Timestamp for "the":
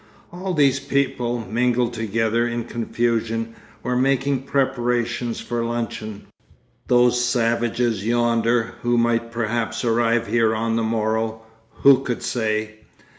10.75-10.81